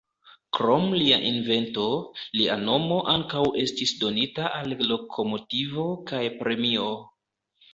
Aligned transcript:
Krom 0.57 0.85
lia 1.01 1.19
invento, 1.31 1.83
lia 2.39 2.57
nomo 2.63 2.97
ankaŭ 3.13 3.43
estis 3.65 3.93
donita 4.01 4.49
al 4.63 4.75
lokomotivo 4.93 5.87
kaj 6.13 6.25
premio. 6.41 6.89